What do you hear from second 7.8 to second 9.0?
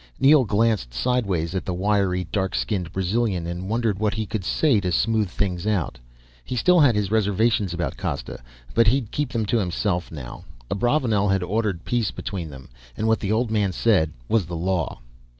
Costa, but